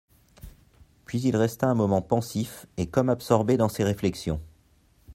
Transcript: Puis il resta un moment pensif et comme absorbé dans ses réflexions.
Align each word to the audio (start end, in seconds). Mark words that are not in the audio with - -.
Puis 1.05 1.19
il 1.21 1.37
resta 1.37 1.67
un 1.67 1.75
moment 1.75 2.01
pensif 2.01 2.65
et 2.75 2.87
comme 2.89 3.09
absorbé 3.11 3.55
dans 3.55 3.69
ses 3.69 3.83
réflexions. 3.83 4.41